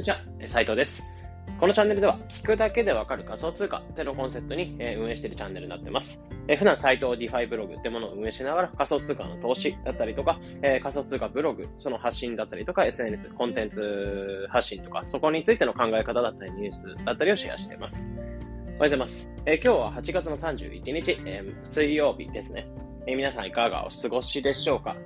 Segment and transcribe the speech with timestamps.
[0.00, 1.04] こんにちは、斉藤です。
[1.58, 6.24] このチャンネルでは、聞くだけでわかる仮想通貨ってのコンセプトに、え運営しているチャンネルになってます。
[6.48, 18.10] え普段、サイト、ディファイブログってものを運営しながら、仮想通貨の投資だったりとか、え仮想通貨ブログ、その発信だったりとか、SNS、コンテンツ発信とか、そこについての考え方だったり、ニュースだったりをシェアしています。
[18.16, 19.34] おはようございます。
[19.44, 22.66] え今日は8月の31日、え水曜日ですね。
[23.06, 24.96] え皆さんいかがお過ごしでしょうか？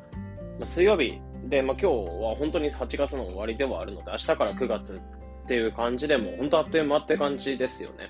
[0.62, 5.02] 水曜日で、まあ、今日は本当に8月の終わりではあるので、明日から9月
[5.44, 8.08] っていう感じでも、本当あっという間って感じですよね。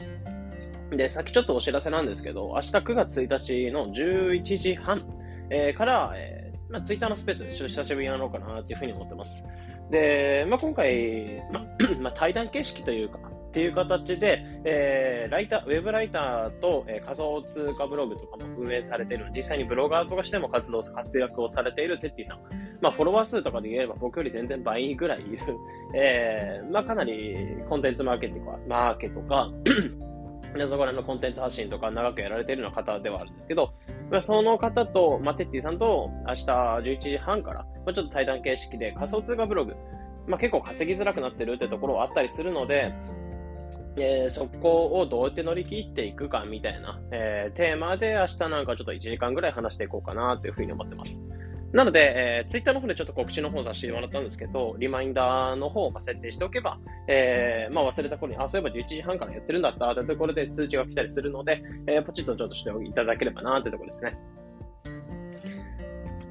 [0.97, 5.05] で、さっきちょっとお知らせなんですけど、明日9月1日の11時半、
[5.51, 9.49] えー、から、えーまあ、ツイッターのスペース、ちょっと久しぶりにやろうかなっていうふうに思ってます。
[9.91, 11.65] で、まあ、今回、ま
[12.01, 22.64] まあ、対談形式というか、っていう形で、えー、ライター、ウェブライターと、えー、仮想通貨ブログとかも運営されている、実際にブロガーとかしても活動、活躍をされているテッティさん。
[22.81, 25.39] まあ、フォロワー数とかで言えば僕より全然倍ぐらいいる、
[25.95, 27.37] えー、まあ、かなり
[27.69, 29.51] コンテンツマーケティングは、マーケとか
[30.67, 33.75] そこら辺のコンテンツ発信とか長くやられているような方ではあるんですけど、
[34.11, 39.75] まあ、その方と、まあ、テッティさんと明日11時半から、まあ、ちょっと対談形式で仮想通貨ブログ、
[40.27, 42.95] まあ、結構稼ぎづらくなってるってところはあったりするので、
[43.97, 51.23] えー、そこをどうやって乗り切っていくかみたいな、えー、テーマで明日なんかちょっと1時間ぐらい話していこうかなというふうに思ってます。
[51.75, 64.17] なので、えー、ツイッターの方でちょっと告知の方させてもらったんですけど、リマインダーの方を設定しておけば、えー、まあ忘れた頃に、あ、そういえば11時半からやってるんだったというところで通知が来たりするので、えー、ポチッとちょっとしていただければなというところですね。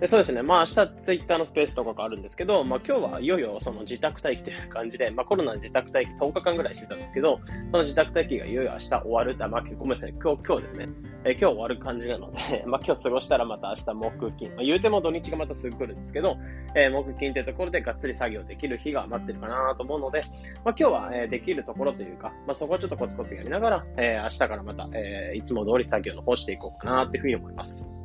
[0.03, 0.41] でそうですね。
[0.41, 7.39] まあ明日ツイッターのスペースとかがあるんですけど、まあ今日はいよいよその自宅待機という感じで、まあコロナで自宅待機10日間ぐらいしてたんですけど、
[7.71, 10.89] その自宅待機がいよいよ明日終わる、あ、まあごめんなさい、今日、今日ですね。
[11.23, 16.35] え今日終わる感じなので、 まあ今日過ごしたらまた明日木金、まあ言うても土日がまたすぐ来るんですけど、
[16.75, 20.19] えー、木金ってところでがっつり作業できる日が待ってるかなと思うので、
[20.65, 28.03] まあ今日は、え、できるところというか、まあそこはちょっとコツコツやりながら、えー、明日からまた、えー、いつも通り作業の方していこうかなっていうふうに思います。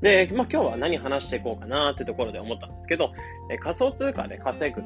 [0.00, 3.12] で、まあ、今日は何話していこうかなってところで思ったんですけど、
[3.50, 4.82] え仮想通貨で稼ぐ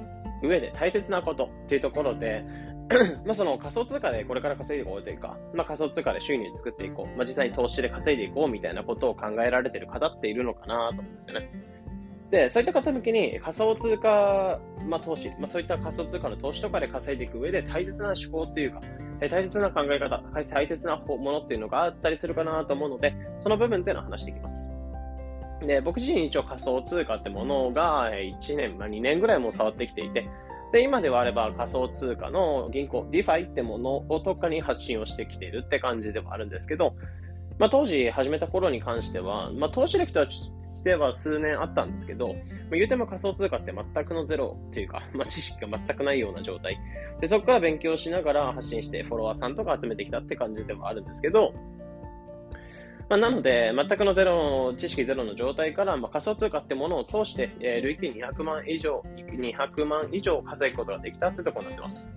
[0.46, 2.44] 上で大切なことっていうところで、
[3.24, 11.50] まあその仮想通貨でこれから稼いでいこうというか、まあ仮想通貨で収入作っていこう、まあ実際に投資で稼いでいこうみたいなことを考えられている方っているのかなと思うんですよね。
[12.30, 18.80] で、そういった方向けに仮想通貨、まあ、投資、まあ、そういった仮想通貨の投資とかで稼いでいく上で大切な思考っていうか、
[19.18, 24.79] 大切な考え方、大切なものっていうのがあったりするかなと思うので、その部分っていうのを話していきます。
[25.66, 30.28] で、僕自身一応仮想通貨ってものが1年、まあ、2年ぐらいも触ってきていて、
[30.72, 36.94] で、今ではあれば仮想通貨の銀行、DeFi ってものを特化に発信をしてきているって感じではあるんですけど、
[37.58, 46.78] まあ、当時始めた頃に関しては、まあ、投資歴としては数年あったんですけど、まあ、言うても仮想通貨って全くのゼロっていうか、 まあ、知識が全くないような状態。
[47.20, 51.52] で、そこから勉強しながら発信してフォロワーさんとか集めてきたって感じではあるんですけど、
[53.10, 62.14] まあ、なので、全くのゼロ、知識ゼロの状態から、まあ、仮想通貨ってものを通して、えー、累計200万以上、200万以上稼ぐことができたってところになってます。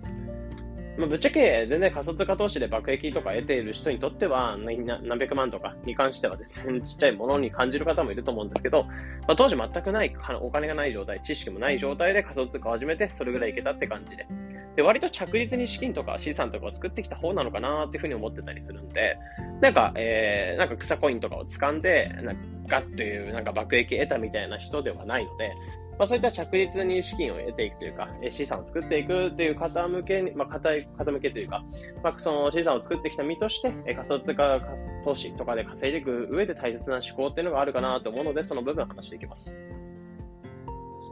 [0.96, 8.92] まあ、ぶっちゃけ全然仮想通貨投資で爆益とか得ている人にとっては何百万とかに関しては全然ちっちゃいものに感じる方もいると思うんですけど、ま
[9.28, 14.26] あ、当時全くないお金がない状態、知識もない状態で仮想通貨を始めてそれぐらいいけたって感じで。
[14.76, 19.18] で、割と着実に資金とか資産とかを作ってきた方なのかなっていうふうに思ってたりするんで、
[19.60, 25.52] なんか、えー、なんか草コインとかを掴んで、なんかっていうなんか爆益得たみたいな人ではないので、
[25.98, 31.64] まあ、そういった着実に資金を得ていくというか、資産を作っていくという方向けに、まあ、方向けというか、
[32.02, 34.60] まあ、その資産を作ってきた身として、仮想通貨
[35.04, 39.58] 投資とかで稼いでいく上で大切な思考っていうのがあるかなと思うので、その部分を話していきます。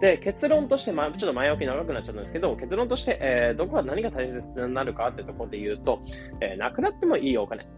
[0.01, 6.01] で、結論として、まあ、ちょっと前置き長くなっちゃったんですけど、結論として、えー、どこが何が大切になるかってところで言うと、
[6.41, 7.69] えー、なくなってもいいお金。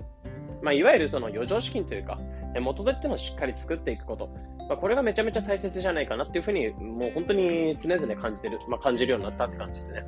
[0.62, 2.18] まあ、いわゆるその余剰資金というか、
[2.60, 4.30] 元でってもしっかり作っていくこと。
[4.68, 10.04] まあ、これがめちゃめちゃ大切じゃないかなっていうふうに、もう本当に常々感じてる、まあ、感じるようになったって感じですね。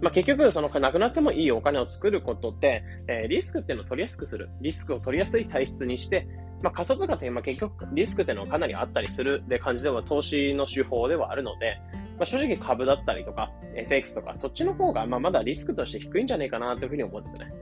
[0.00, 4.50] まあ、結局、その、なくなってもいいお金を作ることって、えー、リスクっていうのを取りやすくする。
[4.60, 6.28] リスクを取りやすい体質にして、
[6.62, 11.78] まあ、仮想通貨って、まあ、結局、リスクっていうのはかなりあったりするで感じでは投資の手法ではあるので、
[12.18, 17.52] まあ、正直株だったりとか、FX とか、そっちの方が、まあ、まだリスクとして低いんじゃないかなというふうに思うんですね。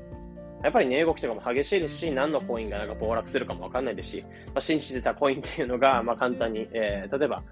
[0.64, 7.43] やっぱり値、動きとかも激しいですし、何のコインがなんか暴落するかもわかんないですし、まあ、信じてたコインっていうのが、 まあ、簡単に、えー、例えば、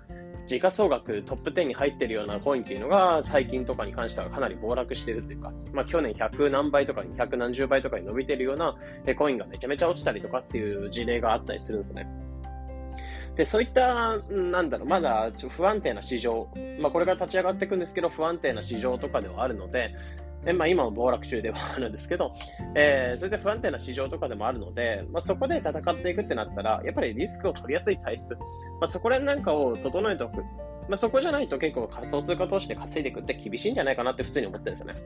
[0.46, 8.74] 時価総額トップ10に入ってるようなコインっていうのが最近とかに関してはかなり暴落してるというか、まあ去年100何倍とかに100何十倍とかに伸びてるような
[9.16, 12.08] コインがめちゃめちゃ落ちたりとかっていう事例があったりするんですね。
[13.36, 16.48] で、そういった、なんだろう、まだ不安定な市場、
[16.80, 19.94] まあ、これから立ち上がっていくんですけど、不安定な市場とかではあるので、
[20.44, 22.34] でまあ、今も暴落中ではあるんですけど、
[22.74, 28.40] えー、それで不安定な市場とかでもあるので、まあ、そこで戦っていくってなったら、やっぱりリスクを取りやすい体質、ま
[28.82, 30.42] あ、そこら辺なんかを整えておく。
[30.88, 35.00] まあ、そこじゃないと結構仮想通貨投資で稼いでいくって厳しいんじゃないかなって普通に思ってるんですよね。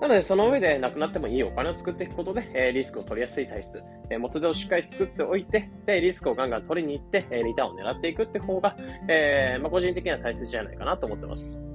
[0.00, 8.76] なので、その上でなくなってもいいお金を作っていくことで、えー、リスクを取りやすい体質、えー、元手をしっかり作っておいて、で、リスクをガンガン取りに行って、えー、リターンを狙っていくって方が、
[9.08, 11.65] えー、まあ、個人的には大切じゃないかなと思ってます。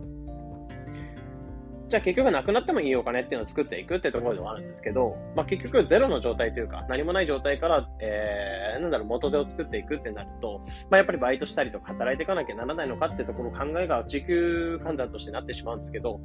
[1.91, 16.21] じゃあ結局なくなってもいいお金っていうのを作っていくってところではあるんですけど、まあ、結局ゼロの状態というか、何もない状態から、えー、なんだろう、元手を作っていくってなると、まあ、やっぱりバイトしたりとか働いていかなきゃならないのかってところ考えが時給換算としてなってしまうんですけど、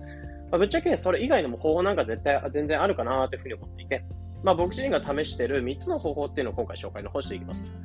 [0.53, 4.05] まあ、ぶっちゃけそれ以外の方法なんか絶対全然あるかなというふうに思っていて、
[4.45, 7.77] まあ、僕自身が試している3つの方法っていうのを今回紹介の方していきます。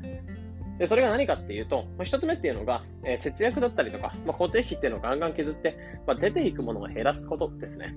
[0.82, 7.96] で、それが何かっていうと、まあ、一つ目っていうのが、えー、節約だったりとか、まあ、固定費っていうのをガンガン削って、まあ、出ていくものを減らすことですね。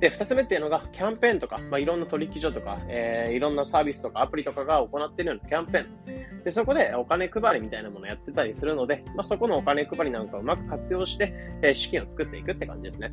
[0.00, 6.42] で、二つ目っていうのが、キャンペーンとか、まあ、いろんな取引所とか、えー、いろんなサービスとかアプリとかが行っているようなキャンペーン。
[6.42, 13.12] で、そこでお金配りみたいなものをやってたりするので、まあ、そこのお金配りなんかをうまく活用して、えー、資金を作っていくって感じですね。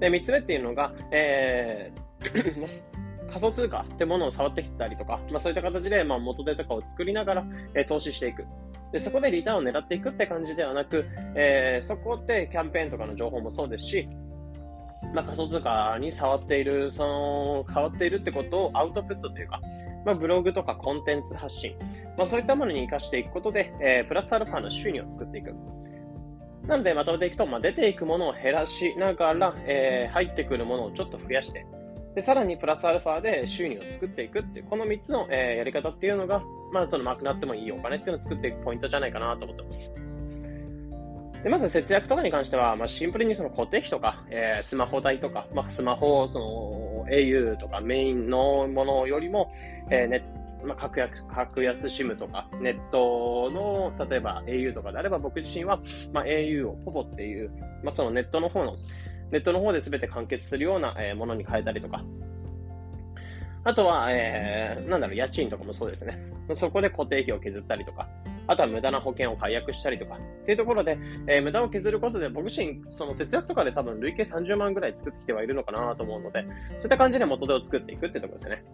[0.00, 2.02] で、三つ目っていうのが、えー
[3.32, 8.44] 仮想通貨ってものを触ってきたりとか、まあ、そういった形で、まあ、元手とかを作りながら、え、投資していく。
[8.92, 14.06] で、そこでリターンを狙っていくって感じではなく、えー、そこってキャンペーンとかの情報もそうですし、
[15.14, 19.60] まあ、仮想通貨に触っている、その、変わっているってことをアウトプットというか、
[20.04, 21.74] まあ、ブログとかコンテンツ発信、
[22.18, 25.54] まあ、そういったものに活かしていくことで、えー、プラスアルファの収入を作っていく。
[26.66, 31.66] なので、まとめていくと、まあ、出ていくものを減らしながら、えー、入ってくるものをちょっと増やして、
[32.14, 36.42] で、さらにプラスアルファで収入を作っていくっていう、この3つの、えー、やり方っていうのが、
[36.72, 39.94] まあ、その、なくなってもいいお金っていうのを作っていくポイントじゃないかなと思ってます。
[41.42, 49.50] で、まず節約とかに関しては、まあ、シンプルにその固定費とか、えー、スマホ代とか、まあ、スマホ、その、au とかメインのものよりも、
[49.90, 50.22] えー、ネ
[50.64, 55.80] まあ、格安、格安 SIM とか、ネットの、例えば au とかであれば、僕自身は、
[56.12, 57.50] まあ、au をポポっていう、
[57.82, 58.76] まあ、そのネットの方の、
[59.32, 62.04] ネットの方で全て完結するような、えものに変えたりとか、
[63.64, 66.18] あとは、えー、なんだろう、家賃とかもそうですね。
[66.54, 68.08] そこで固定費を削ったりとか、
[68.46, 70.98] あとは無駄な保険を解約したりとか、っていうところで、
[71.28, 78.64] えー、無駄を削ることで、僕自身、その節約とかで多分累計30万ぐらい作ってきてはいるのかなと思うので、そういった感じで元手を作っていくってところですね。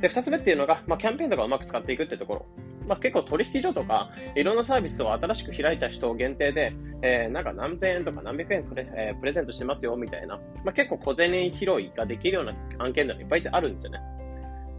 [0.00, 2.46] で、二つ目っていうのが、まあ、キャンペーンとかうまく使っていくってところ。
[2.86, 6.72] まあ、結構取引所とか、いろんなサービスを新しく開いた人限定で、
[7.02, 10.36] えー、なんか何千円とか何百円プレ,、えー、プレゼントしてますよ、みたいな。
[10.64, 14.00] まあ、結構小銭拾いができるような案件がいっぱいあるんですよね。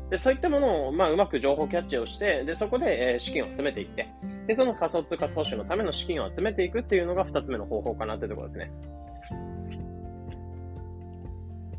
[0.09, 4.07] で、そういったものを、まあ、うまく情報キャッチをして、で、そこで、えー、資金を集めていって、
[4.47, 8.71] で、その仮想通貨投資のための資金を集めていくっていうのが二つ目の方法かなってところですね。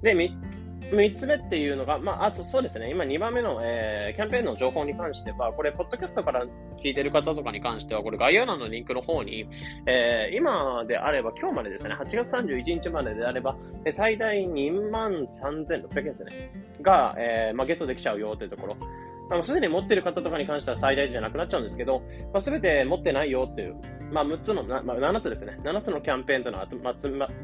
[0.02, 0.14] で、
[0.90, 6.46] 3つ目っていうのが、まあ、あとそうですね、今2番目の、えー、キャンペーンの情報に関しては、これ、ポッドキャストから
[6.82, 9.46] 聞いてる方とかに関しては、これ概要欄のリンクの方に、
[9.87, 13.56] えー、今であれば、今日までですね、8月31日までであれば、
[13.90, 16.50] 最大2万3600円ですね、
[16.81, 18.76] が、えー、まあ、ゲットできちゃうよというところ。
[19.30, 22.00] あの、すでに持ってる方とかに関しては最大じゃなくなっちゃうんですけど、
[22.32, 23.76] まあ、すべて持ってないよっていう、
[24.11, 25.58] まあ、6つの、まあ、7つですね。
[25.62, 26.94] 7つのキャンペーンというのはま、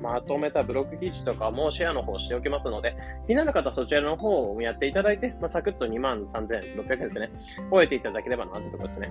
[0.01, 7.31] ま、まとめたブログ記事とかもシェアの方しておきますので、気になる方はそちらの方をやっていただいて、まあ、サクッと2万3600円ですね。
[7.71, 9.11] 終えていただければなというところですね。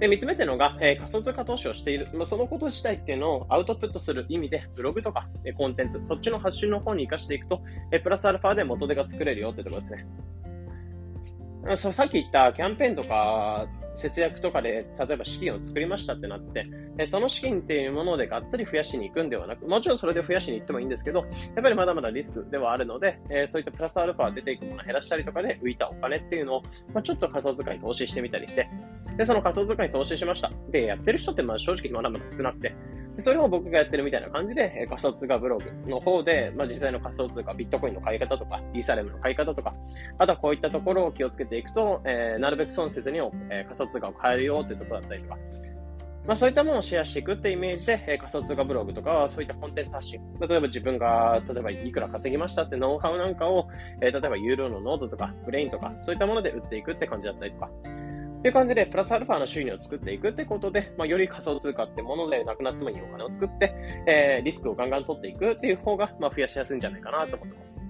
[0.00, 2.08] で、三つ目っていうのが、えー、仮想通貨投資をしている。
[2.14, 10.06] まあ、そのこと自体っていうのをアウトプットする意味で、ブログとか、えー、コンテンツ、そっちの発信の方に活かしていくと、えー、プラスアルファで元手が作れるよってところですね。
[11.76, 16.66] そうさっき言ったキャンペーンとか節約とかで、例えば資金を作りましたってなって、
[17.06, 21.26] その資金っていうものでがっつり増やしに行くんではなく、もちろんそれで増やしに行ってもいいんですけど、や
[21.60, 28.68] っぱりまだまだリスクではあるので、えそういったプラスアルファ出ていくものを減らしたりとかで浮いたお金っていうのを、ま、ちょっと仮想通貨に投資してみたりして、
[29.16, 30.50] で、その仮想通貨に投資しました。
[30.70, 32.74] で、やってる人ってまあ正直まだまだ少なくて、
[33.18, 39.74] それを僕がやってるみたいな感じで、仮想通貨ブログの方で、まあ、実際の仮想通貨、ビットコインの買い方とか、イーサレムの買い方とか、
[40.18, 45.38] あとはこういったところを気をつけていくと、えー、なるべく損せずに、えー、仮想通貨を買えるよっていうところだったりとか、
[46.26, 50.20] まあ、そういったものをシェアしていくってイメージで、えー、仮想通貨ブログとかはそういったコンテンツ発信。
[50.40, 53.68] 例えば自分が、例えばいくら稼ぎましたってノウハウなんかを、
[54.00, 57.70] えー、例えば有料のノートとか、 Brain とか、そういったもので売っていくって感じだったりとか、
[58.44, 63.74] っていう感じで、プラスアルファの収入を作っていくってことで、まあ、より仮想通貨ってものでなくなってもいいお金を作って、
[64.06, 67.88] えー、リスクをガンガン取っていくっていう方が、まあ、増やしやすいんじゃないかなと思ってます。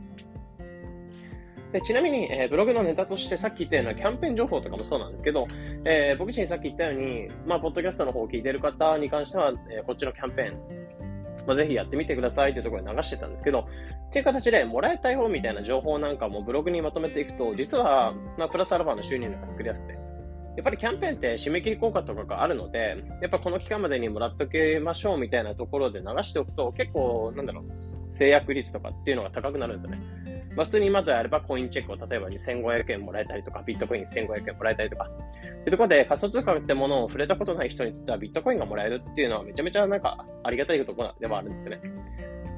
[1.73, 5.49] でちなみに、えー、ブログのネタとしてさっき言ったようなキャンペーン情報とかもそうなんですけど、
[5.85, 13.67] えー、僕自身さっき言ったように、まあ、ポッドキャストの方を聞いてる方に関しては、えー、こっちのキャンペーン、まあ、ぜひやってみてくださいというところで流してたんですけど、
[14.09, 20.14] っていう形で、もらいたい方みたいな情報なんかもブログにまとめていくと、実は、まあ、プラスアルファの収入が作りやすくて、
[20.57, 30.25] やっぱりキャンペーンって締め切り効果とかがあるので、やっぱこの期間までにもらっときましょうみたいなところで流しておくと、結構、なんだろう、制約率とかっていうのが高くなるんですよね。
[30.57, 41.81] まあ、普通に今とやればコインチェックを例えば2500円もらえたりとか、ビットコイン1500円もらえたりとか、っていうところで仮想通貨ってものを触れたことない人にとってはビットコインがもらえるっていうのはめちゃめちゃなんかありがたいところではあるんですね。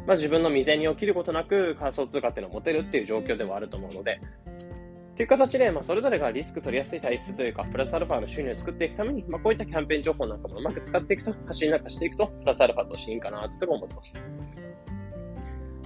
[0.07, 4.21] まあ、自分の未然に起きることなく仮想通貨っていうのを持てるっていう状況ではあると思うので、
[5.17, 14.27] という形で、まあ、それぞれがリスク取りやすい体質というか、プラスアルファの収入を作っていくために、まあ、こういったキャンペーン情報なんかもうまく使っていくと、発信なんかしていくと、プラスアルファとしていいかなというところ思ってます。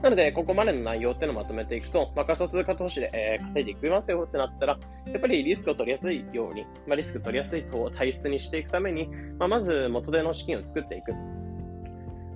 [0.03, 9.09] なので、ここまでの内容っていうのをまとめていくと、まあ、仮想通貨投資で、えー、稼いでいきますよってなったら、やっぱりリスクを取りやすいように、まあ、リスク取りやすい体質にしていくために、
[9.39, 11.15] まあ、まず元手の資金を作っていく。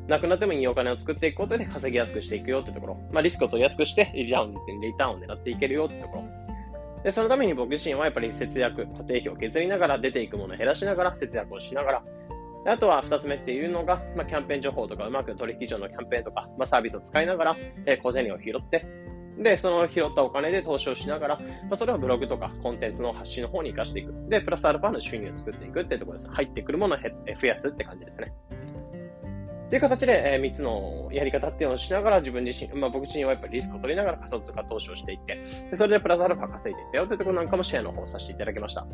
[0.06, 2.98] なくなってもいいお金を作っていくことで稼ぎやすくしていくよってところ。
[3.10, 6.43] まあ、リスクを取りやすくして、リターンを狙っていけるよってところ。
[7.04, 12.02] で、そのために僕自身はやっぱり節約、固定費を削りながら、出ていくものを減らしながら、節約をしながら、
[12.66, 18.86] あとは二つ目っていうのが、まあ、キャンペーン情報とか、うまく取引所のキャンペーンとか、まあ、サービスを使いながら、えー、小銭を拾って、
[19.38, 24.14] で、その拾ったお金で投資をしながら、まあ、それをブログとかコンテンツの発信の方に活かしていく。
[24.30, 26.30] で、プラスアルファの収入を作っていくってところです。
[26.30, 28.32] 入ってくるものを増やすって感じですね。
[29.66, 35.36] っていう形で、えー、3つのやり方っていうのをしながら自分自身、まあ僕自身はやっぱりリスクを取りながら仮想通貨投資をしていって、
[35.70, 38.86] でそれでプラスアルファ稼いでいったよってところなんかもシェアの方させていただきました。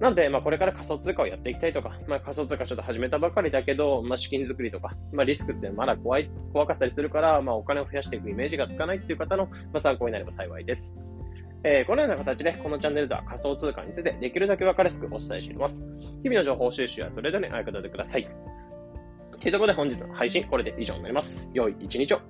[0.00, 10.96] なんで、まあ、これから仮想通貨をやっていきたいとか、まあ、仮想通貨ちょっと始めたばかりだけど、まあ、資金作りとか、まあ、リスクってまだ怖い、怖かったりするから、まあ、お金を増やしていくイメージがつかないっていう方の、まあ、参考になれば幸いです。
[11.66, 15.86] えー、このような形で、このチャンネルでは仮想通貨についてできるだけ分かりやすくお伝えしています。
[16.22, 18.28] 日々の情報収集やトレードにあやかたてください。
[19.40, 21.50] というところで本日の配信、これで以上になります。
[21.52, 22.20] 良い一日を。